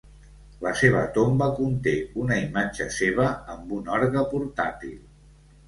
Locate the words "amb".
3.55-3.79